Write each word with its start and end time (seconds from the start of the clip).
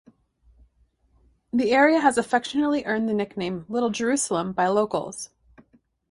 The 1.53 1.69
area 1.71 1.99
has 1.99 2.17
affectionately 2.17 2.83
earned 2.85 3.07
the 3.07 3.13
nickname 3.13 3.67
"Little 3.69 3.91
Jerusalem" 3.91 4.51
by 4.51 4.65
locals. 4.65 5.29